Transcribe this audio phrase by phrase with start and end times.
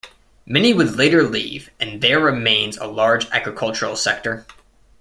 [0.47, 4.47] Many would later leave, and there remains a large agricultural sector.